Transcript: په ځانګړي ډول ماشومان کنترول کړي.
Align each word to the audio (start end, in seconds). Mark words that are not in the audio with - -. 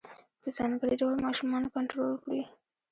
په 0.41 0.47
ځانګړي 0.57 0.93
ډول 1.01 1.15
ماشومان 1.25 1.63
کنترول 1.75 2.13
کړي. 2.23 2.41